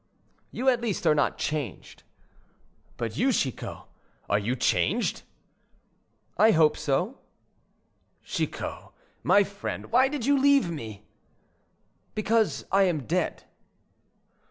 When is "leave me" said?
10.39-11.05